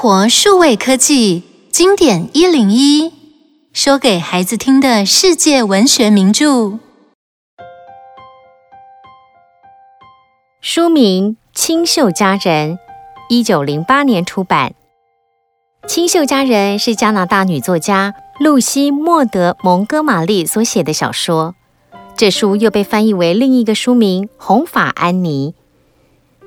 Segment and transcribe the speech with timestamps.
[0.00, 1.42] 活数位科技
[1.72, 3.12] 经典一零一，
[3.72, 6.78] 说给孩子听的世界文学名著。
[10.60, 12.74] 书名《清秀佳人》，
[13.28, 14.72] 一九零八年出版。
[15.88, 21.56] 《清秀佳人》是加拿大女作家露西·莫德·蒙哥马利所写的小说。
[22.16, 25.56] 这书又被翻译为另一个书名《红发安妮》。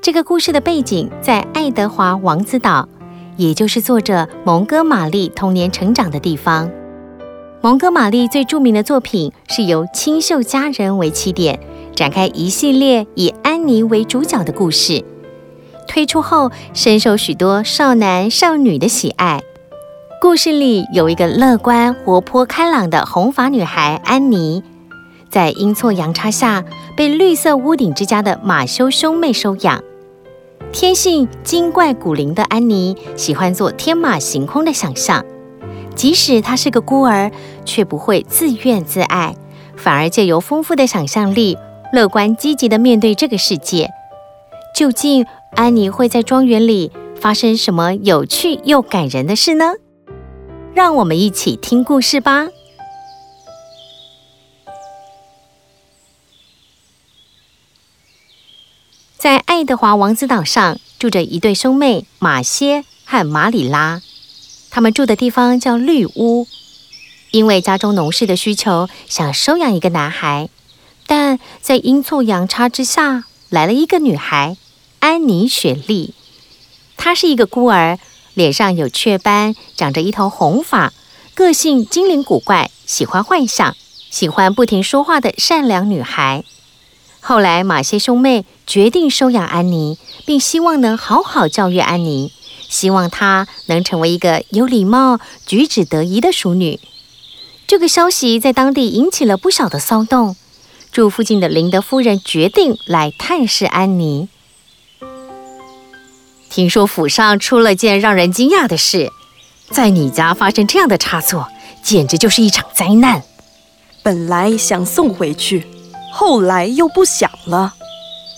[0.01, 2.87] 这个故事的背景在爱德华王子岛，
[3.41, 6.69] 也就是作者蒙哥马利童年成长的地方。
[7.59, 11.59] 蒙哥马利最著名的作品是由《清秀佳人》为起点，
[11.95, 15.03] 展开一系列以安妮为主角的故事。
[15.87, 19.41] 推出后，深受许多少男少女的喜爱。
[20.21, 24.61] 故事里有一个乐观、活泼、开朗的红发女孩安妮。
[25.31, 26.63] 在阴错阳差下，
[26.95, 29.83] 被绿色屋顶之家的马修兄妹收养。
[30.73, 35.23] 天性精怪古灵的安妮，喜欢做天马行空的想象。
[35.95, 37.29] 即使她是个孤儿，
[37.65, 39.35] 却不会自怨自艾，
[39.75, 41.57] 反而借由丰富的想象力，
[41.91, 43.89] 乐观积极地面对这个世界。
[44.73, 49.73] 究竟安妮会在庄园里发生什么有趣又感人的事呢？
[50.73, 52.47] 让我们一起听故事吧。
[59.21, 64.01] 在爱德华王子岛上住着一对兄妹马歇和马里拉，
[64.71, 66.47] 他们住的地方叫绿屋。
[67.29, 70.49] 因为家中农事的需求，想收养一个男孩，
[71.05, 74.57] 但在阴错阳差之下，来了一个女孩
[75.01, 76.15] 安妮雪莉。
[76.97, 77.99] 她是一个孤儿，
[78.33, 80.93] 脸上有雀斑，长着一头红发，
[81.35, 83.75] 个性精灵古怪，喜欢幻想，
[84.09, 86.43] 喜欢不停说话的善良女孩。
[87.23, 92.31] 后来，马歇兄妹决定收养安妮，并希望能好好教育安妮，
[92.69, 96.79] 希望她能成为一个有礼貌、举止得宜的淑女。
[97.67, 100.37] 这个消息在当地引起了不小的骚动。
[100.89, 104.29] 住附近的林德夫人决定来探视安妮。
[106.49, 109.11] 听说府上出了件让人惊讶的事，
[109.69, 111.49] 在你家发生这样的差错，
[111.83, 113.21] 简直就是一场灾难。
[114.01, 115.67] 本来想送回去。
[116.13, 117.73] 后来又不想了。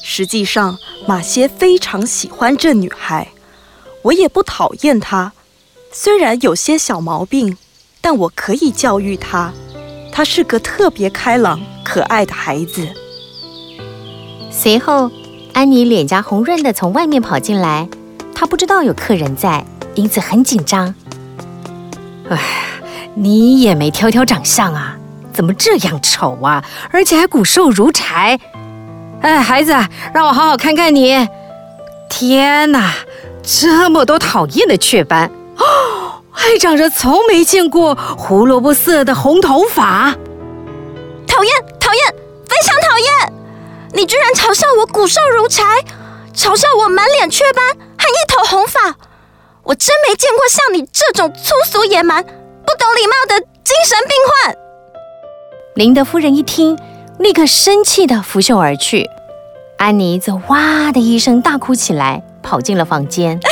[0.06, 0.78] 实际上，
[1.08, 3.30] 马歇非常喜欢这女孩，
[4.02, 5.32] 我也不讨厌她。
[5.94, 7.58] 虽然有些小毛病，
[8.02, 9.54] 但我可以教育她。
[10.12, 12.86] 她是个特别开朗、可爱的孩子。
[14.52, 15.10] 随后，
[15.54, 17.88] 安妮脸颊红润地从外面跑进来，
[18.36, 19.66] 她不知道有客人在，
[19.96, 20.94] 因此很紧张。
[22.30, 22.38] 哎，
[23.16, 24.98] 你也没挑挑长相啊。
[25.32, 26.64] 怎么这样丑啊！
[26.92, 28.40] 而且还骨瘦如柴。
[29.24, 29.72] 哎，孩子，
[30.14, 31.28] 让我好好看看你。
[32.10, 32.94] 天哪，
[33.42, 40.14] 这么多讨厌的雀斑哦，还长着从没见过胡萝卜色的红头发。
[41.26, 42.14] 讨厌，讨厌，
[42.48, 43.34] 非常讨厌！
[43.94, 45.64] 你居然嘲笑我骨瘦如柴，
[46.36, 48.94] 嘲笑我满脸雀斑和一头红发。
[49.64, 54.56] 我真没见过像你这种粗俗野蛮、不懂礼貌的精神病患。
[55.76, 56.78] 林德夫人一听，
[57.20, 59.10] 立刻生气地拂袖而去。
[59.78, 63.40] 安妮则哇的一声大哭起来，跑进了房间。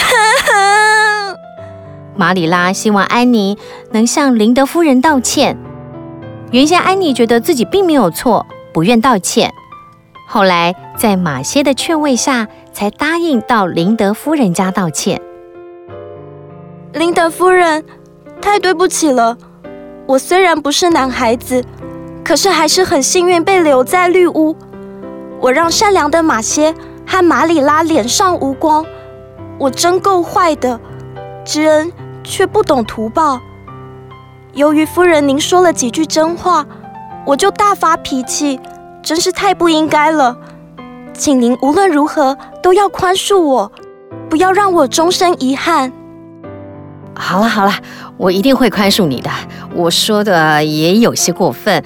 [2.15, 3.57] 马里拉希望安妮
[3.91, 5.57] 能向林德夫人道歉。
[6.51, 9.53] 原先安妮觉得自己并没有错，不愿道歉。
[10.27, 15.21] 后来在马歇的劝慰下，才答应到林德夫人家道歉。
[16.93, 17.83] 林德夫人，
[18.41, 19.37] 太对不起了。
[20.05, 21.63] 我虽然不是男孩子。
[22.23, 24.55] 可是还是很幸运被留在绿屋，
[25.39, 26.73] 我让善良的马歇
[27.05, 28.85] 和马里拉脸上无光，
[29.59, 30.79] 我真够坏的，
[31.43, 31.91] 知恩
[32.23, 33.41] 却不懂图报。
[34.53, 36.65] 由于夫人您说了几句真话，
[37.25, 38.59] 我就大发脾气，
[39.01, 40.37] 真是太不应该了，
[41.13, 43.71] 请您无论如何都要宽恕我，
[44.29, 45.91] 不要让我终身遗憾。
[47.13, 47.73] 好了好了，
[48.17, 49.29] 我一定会宽恕你的，
[49.73, 51.83] 我说的也有些过分。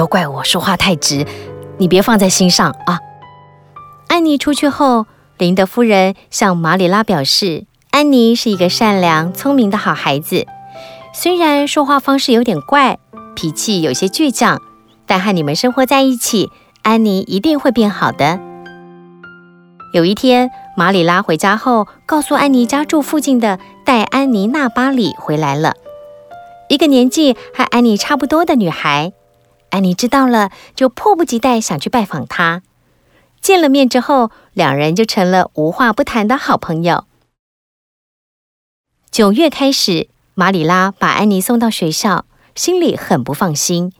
[0.00, 1.26] 都怪我说话太直，
[1.76, 3.00] 你别放在心上啊。
[4.08, 5.04] 安妮出去后，
[5.36, 10.46] 林德夫人向马里拉表示，安妮是一个善良、聪明的好孩子，
[11.12, 12.98] 虽然说话方式有点怪，
[13.36, 14.62] 脾气有些倔强，
[15.04, 16.48] 但和你们生活在一起，
[16.80, 18.40] 安妮一定会变好的。
[19.92, 25.74] 有一天，马里拉回家后，告诉安妮家住附近的戴安妮娜·巴里回来了，
[26.70, 29.12] 一个年纪和安妮差不多的女孩。
[29.70, 32.62] 安妮知道了，就迫不及待想去拜访他。
[33.40, 37.04] 见了面之后，两人就成了无话不谈的好朋友。
[39.10, 43.92] 九月开始，马里拉把安妮送到学校，心里很不放心。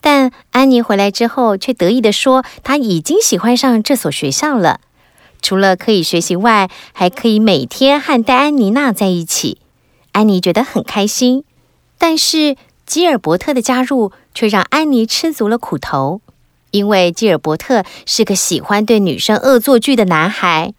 [0.00, 4.80] 但安妮回来之后，却得意地说：“她已经喜欢上这所学校了。
[5.42, 9.60] 除了可以学习外，还可以每天和戴安妮娜在一起。”
[10.12, 11.44] 安妮觉得很开心。
[11.98, 12.56] 但是
[12.88, 16.22] 基尔伯特的加入却让安妮吃足了苦头，
[16.70, 20.72] 因为基尔伯特是个喜欢对女生恶作剧的男孩。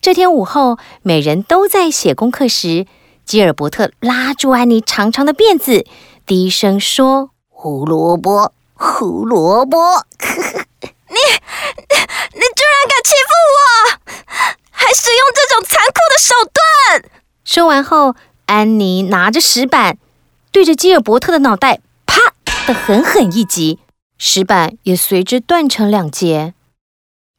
[0.00, 2.86] 这天午后，每人都在写功课时，
[3.26, 5.84] 基尔伯特拉住安妮长长的辫子，
[6.24, 7.30] 低声说。
[7.50, 9.76] 胡萝卜，胡萝卜！
[10.18, 13.60] 你，你居然敢欺负我，
[14.70, 17.10] 还使用这种残酷的手段！
[17.44, 18.14] 说完后，
[18.46, 19.98] 安妮拿着石板，
[20.56, 22.18] 对着基尔伯特的脑袋啪
[22.66, 23.78] 的狠狠一击，
[24.16, 26.54] 石板也随之断成两截。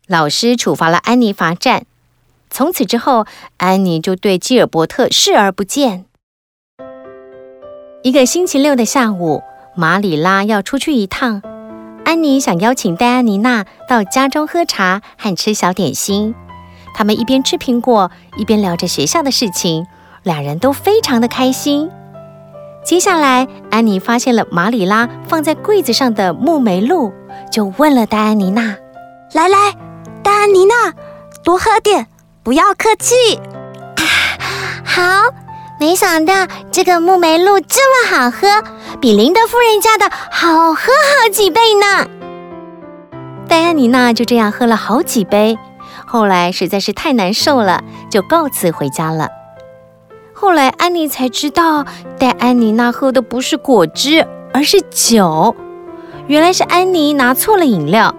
[0.06, 1.88] 老师处罚了安妮罚站，
[2.52, 3.26] 从此之后，
[3.58, 6.06] 安妮就对基尔伯特视而不见。
[8.04, 9.42] 一个星期六的下午。
[9.76, 11.42] 马里拉要出去一趟，
[12.06, 16.36] 安妮想邀请戴安妮娜到家中喝茶和吃小点心。
[16.94, 19.88] 他们一边吃苹果，一边聊着学校的事情，
[20.22, 21.90] 两人都非常的开心。
[22.88, 27.12] 接下来，安妮发现了马里拉放在柜子上的木梅露，
[27.52, 28.78] 就问了戴安妮娜
[29.36, 29.76] ：“来来，
[30.24, 30.94] 戴安妮娜，
[31.44, 32.08] 多喝点，
[32.44, 33.14] 不要客气。
[34.88, 35.02] ”“好。”
[35.82, 38.64] 没想到这个木梅露这么好喝，
[39.02, 42.08] 比林德夫人家的好喝好几倍呢。
[43.50, 45.60] 戴安妮娜就这样喝了好几杯，
[46.08, 49.28] 后来实在是太难受了，就告辞回家了。
[50.40, 51.84] 后来安妮才知道，
[52.20, 54.24] 戴安妮娜喝的不是果汁，
[54.54, 55.56] 而是酒。
[56.28, 58.14] 原来是安妮拿错了饮料。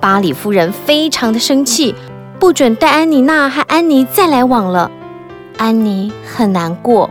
[0.00, 1.94] 巴里夫人非常的生气，
[2.40, 4.90] 不准戴安妮娜和安妮再来往了。
[5.56, 7.08] 安妮很难过。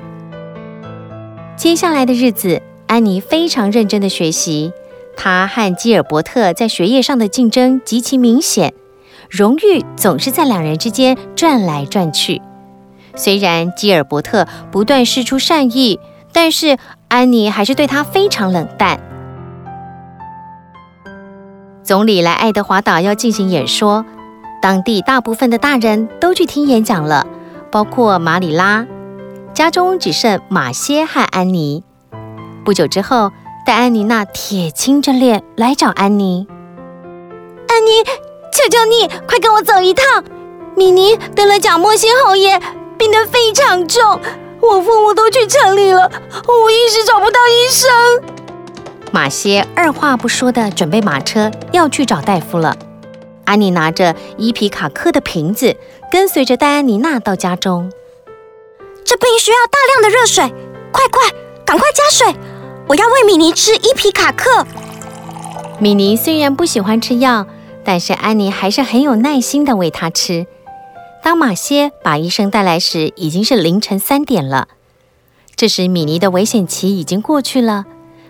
[1.56, 4.74] 接下来的日子，安妮非常认真的学习。
[5.16, 8.74] 她和基尔伯特在学业上的竞争极其明显，
[9.30, 12.42] 荣誉总是在两人之间转来转去。
[13.16, 16.00] 虽然基尔伯特不断释出善意，
[16.32, 16.78] 但是
[17.08, 19.00] 安妮还是对他非常冷淡。
[21.84, 24.06] 总理来爱德华岛要进行演说，
[24.62, 27.26] 当地大部分的大人都去听演讲了。
[27.72, 28.86] 包括马里拉，
[29.54, 31.84] 家中只剩马歇和安妮。
[32.66, 33.32] 不久之后，
[33.66, 36.46] 戴安妮娜铁青着脸来找安妮。
[37.70, 38.04] 安妮，
[38.52, 40.24] 求求你，快跟我走一趟。
[40.76, 42.62] 米妮得了角膜性喉炎，
[43.02, 44.22] 病得非常重。
[44.62, 46.02] 我父母都去城里了，
[46.48, 47.90] 我一时找不到医生。
[49.12, 52.78] 马歇二话不说的准备马车要去找大夫了。
[53.44, 55.76] 安妮拿着伊皮卡克的瓶子，
[56.12, 57.92] 跟随着戴安妮娜到家中。
[59.04, 60.54] 这病需要大量的热水，
[60.92, 61.24] 快快，
[61.66, 62.36] 赶快加水！
[62.88, 64.64] 我要喂米妮吃伊皮卡克。
[65.80, 67.48] 米妮虽然不喜欢吃药，
[67.84, 70.46] 但是安妮还是很有耐心的喂她吃。
[71.24, 74.68] 当马歇把医生带来时，已经是凌晨三点了。
[75.56, 77.86] 这时，米妮的危险期已经过去了。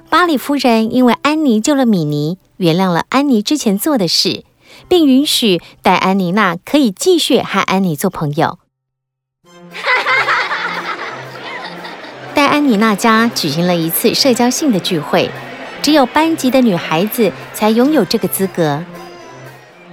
[0.09, 4.43] 巴里夫人因为安妮救了米妮，原谅了安妮之前做的事。
[4.87, 8.59] 并允许戴安妮娜可以继续和安妮做朋友。
[12.33, 15.29] 戴安妮娜家举行了一次社交性的聚会，
[15.81, 18.83] 只有班级的女孩子才拥有这个资格。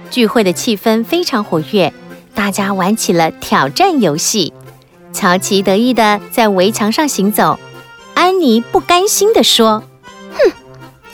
[0.09, 1.93] 聚会的气氛非常活跃，
[2.39, 4.53] 大家玩起了挑战游戏。
[5.11, 7.59] 乔奇得意地在围墙上行走，
[8.13, 9.83] 安妮不甘心地说
[10.39, 10.51] ：“哼，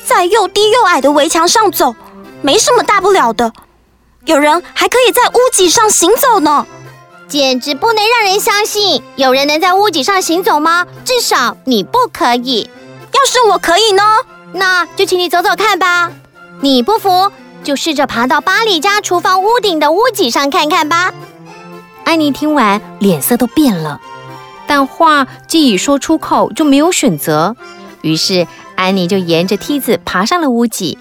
[0.06, 1.96] 在又低又矮的围墙上走，
[2.44, 3.52] 没什么大不了的。”
[4.26, 6.68] 有人还可以在屋脊上行走呢，
[7.28, 9.02] 简直不能让人相信！
[9.16, 10.86] 有人能在屋脊上行走吗？
[11.04, 12.70] 至少你不可以。
[13.12, 14.04] 要是我可以呢？
[14.54, 16.12] 那就请你走走看吧。
[16.62, 17.32] 你不服，
[17.66, 21.14] 就试着爬到巴里家厨房屋顶的屋脊上看看吧。
[22.06, 24.00] 安妮听完，脸色都变了，
[24.68, 27.56] 但话既已说出口，就没有选择。
[28.02, 31.00] 于是，安妮就沿着梯子爬上了屋脊。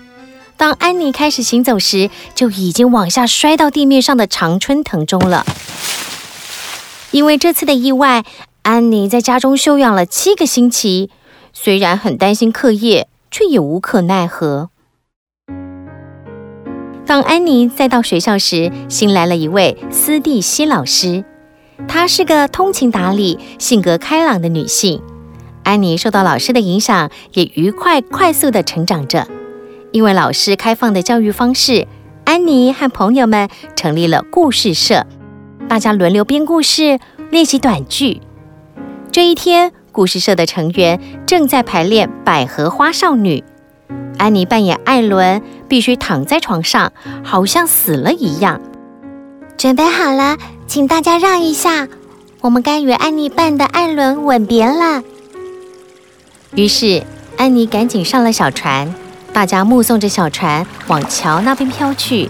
[0.57, 5.45] 当安妮开始行走时，就已经往下摔到地面上的常春藤中了。
[7.11, 8.25] 因为这次的意外，
[8.63, 11.11] 安妮在家中休养了七个星期。
[11.53, 14.71] 虽然很担心课业，却也无可奈何。
[17.07, 21.23] 当安妮再到学校时，新来了一位斯蒂西老师。
[21.87, 25.03] 她是个通情达理、性格开朗的女性。
[25.65, 29.29] 安妮受到老师的影响，也愉快快速地成长着。
[29.93, 31.87] 因为老师开放的教育方式，
[32.25, 35.07] 安妮和朋友们成立了故事社，
[35.69, 36.99] 大家轮流编故事，
[37.31, 38.23] 练习短句。
[39.13, 43.45] 这一天，故事社的成员正在排练《百合花少女》。
[44.19, 46.93] 安妮扮演艾伦，必须躺在床上，
[47.23, 48.61] 好像死了一样。
[49.57, 51.89] 准备好了，请大家让一下，
[52.41, 55.03] 我们该与安妮扮的艾伦吻别了。
[56.55, 57.03] 于是，
[57.37, 58.95] 安妮赶紧上了小船，
[59.33, 62.29] 大家目送着小船往桥那边飘去。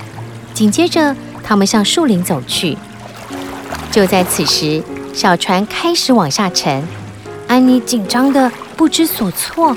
[0.52, 2.76] 紧接着，他们向树林走去。
[3.90, 6.82] 就在此时，小船开始往下沉，
[7.46, 9.76] 安妮紧张得不知所措。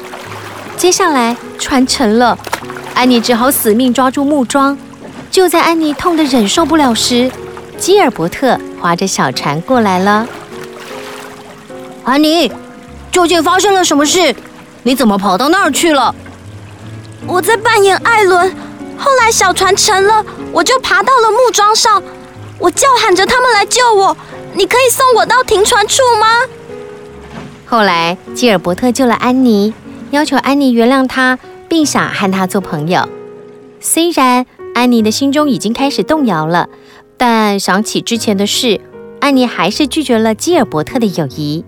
[0.78, 2.38] 接下来，船沉了，
[2.94, 4.78] 安妮只好死命抓住木桩。
[5.32, 7.32] 就在安妮痛得忍受不了时，
[7.80, 10.28] 基尔伯特划着小船过来了。
[12.04, 12.52] 安妮，
[13.12, 14.36] 究竟发生了什么事？
[14.84, 16.14] 你怎么跑到那儿去了？
[17.26, 18.56] 我在扮演艾伦，
[19.00, 22.02] 后来小船沉了，我就爬到了木桩上，
[22.60, 24.16] 我叫喊着他们来救我。
[24.54, 26.28] 你可以送我到停船处吗？
[27.66, 29.74] 后来，基尔伯特救了安妮。
[30.12, 31.38] 要求安妮原谅他，
[31.68, 33.08] 并想和他做朋友。
[33.80, 36.70] 虽然安妮的心中已经开始动摇了，
[37.18, 38.80] 但想起之前的事，
[39.20, 41.66] 安妮还是拒绝了基尔伯特的友谊。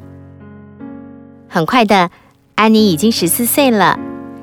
[1.48, 2.12] 很快的，
[2.56, 4.00] 安妮已经十四岁了。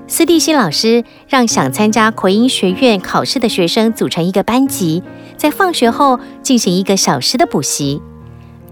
[0.09, 5.03] 斯蒂西老师让想参加奎因学院考试的学生组成一个班级，
[5.37, 8.01] 在放学后进行一个小时的补习。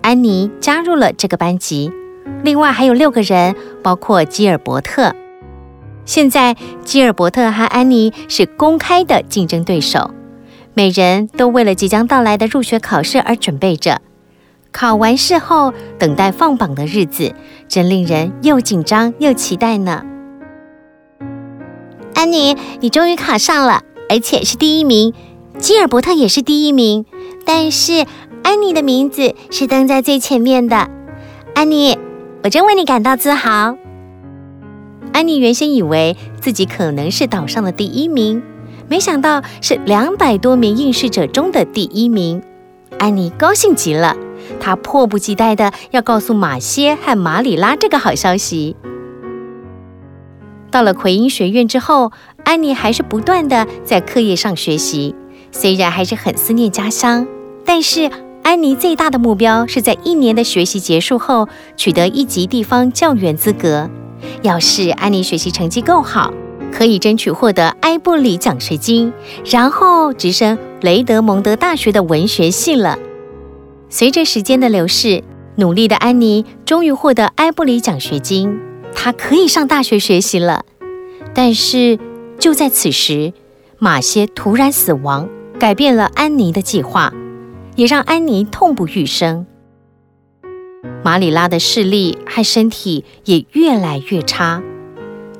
[0.03, 1.91] 安妮加入了这个班级。
[2.43, 5.15] 另外还有六个人，包括基尔伯特。
[6.05, 6.55] 现在，
[6.85, 10.11] 基尔伯特和安妮是公开的竞争对手，
[10.75, 14.03] 每人都为了即将到来的入学考试而准备着。
[14.71, 17.35] 考完试后，等待放榜的日子，
[17.69, 20.05] 真令人又紧张又期待呢。
[22.15, 25.15] 安妮，你终于考上了，而且是第一名。
[25.59, 27.07] 基尔伯特也是第一名，
[27.47, 28.05] 但是
[28.43, 30.91] 安妮的名字是登在最前面的。
[31.55, 31.97] 安妮。
[32.45, 33.75] 我真为你感到自豪。
[35.15, 38.43] 安妮原先以为自己可能是岛上的第一名，
[38.87, 42.43] 没想到是两百多名应试者中的第一名。
[42.99, 44.15] 安妮高兴极了，
[44.61, 48.77] 她迫不及待地要告诉马歇和马里拉这个好消息。
[50.71, 52.13] 到了奎因学院之后，
[52.45, 55.15] 安妮还是不断地在课业上学习，
[55.51, 57.27] 虽然还是很思念家乡，
[57.65, 58.11] 但是。
[58.45, 61.49] 安妮最大的目标是在一年的学习结束后
[61.79, 63.89] 取得一级地方教员资格。
[64.43, 66.33] 要是安妮学习成绩够好，
[66.71, 69.11] 可以争取获得埃布里奖学金，
[69.47, 72.99] 然后直升雷德蒙德大学的文学系了。
[73.89, 75.25] 随着时间的流逝，
[75.57, 78.61] 努力的安妮终于获得埃布里奖学金，
[78.95, 80.67] 她可以上大学学习了。
[81.33, 81.99] 但是
[82.39, 83.33] 就在此时，
[83.79, 87.11] 马歇突然死亡，改变了安妮的计划。
[87.77, 89.47] 也让安妮痛不欲生。
[91.03, 94.63] 马里拉的视力和身体也越来越差，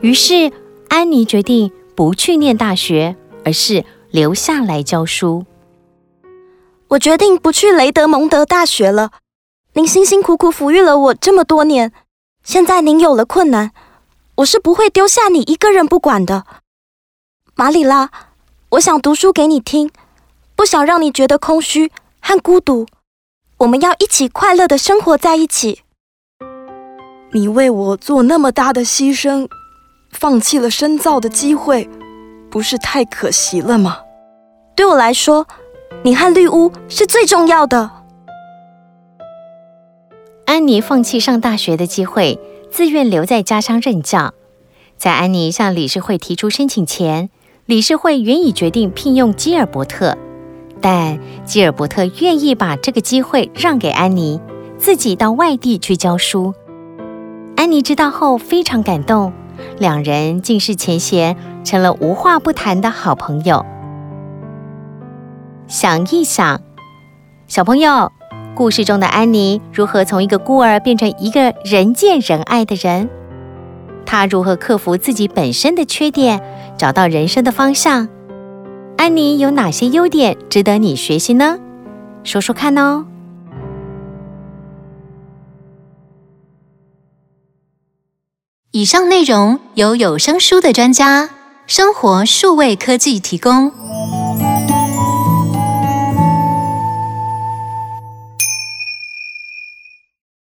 [0.01, 0.53] 于是
[0.89, 5.45] 安妮决定不去念大学，而是留下来教书。
[6.89, 9.11] 我决定不去雷德蒙德大学了。
[9.73, 11.93] 您辛辛苦苦抚育了我这么多年，
[12.45, 13.73] 现在您有了困难，
[14.37, 16.45] 我是不会丢下你一个人不管的。
[17.55, 18.11] 马里拉，
[18.71, 19.91] 我想读书给你听，
[20.55, 21.91] 不想让你觉得空虚。
[22.27, 22.87] 和孤独，
[23.59, 25.83] 我们要一起快乐的生活在一起。
[27.35, 29.47] 你为我做那么大的牺牲，
[30.11, 31.87] 放弃了深造的机会，
[32.51, 33.99] 不是太可惜了吗？
[34.75, 35.47] 对我来说，
[36.03, 37.91] 你和绿屋是最重要的。
[40.47, 42.41] 安妮放弃上大学的机会，
[42.71, 44.33] 自愿留在家乡任教。
[44.97, 47.29] 在安妮向理事会提出申请前，
[47.67, 50.17] 理事会原已决定聘用基尔伯特。
[50.85, 54.39] 但基尔伯特愿意把这个机会让给安妮，
[54.77, 56.53] 自己到外地去教书。
[57.57, 59.33] 安妮知道后非常感动，
[59.79, 63.65] 两人尽释前嫌，成了无话不谈的好朋友。
[65.67, 66.61] 想一想，
[67.49, 68.13] 小朋友，
[68.55, 73.09] 故事中的安妮如何从一个孤儿变成一个人见人爱的人？
[74.05, 76.43] 她如何克服自己本身的缺点，
[76.77, 78.07] 找到人生的方向？
[78.97, 81.59] 安妮有哪些优点值得你学习呢？
[82.23, 83.05] 说说看哦。
[88.71, 91.31] 以上内容由有声书的专家
[91.67, 93.71] 生活数位科技提供。